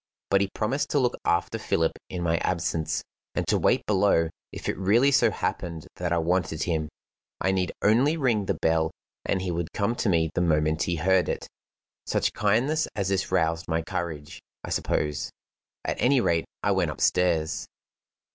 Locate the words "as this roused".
12.95-13.67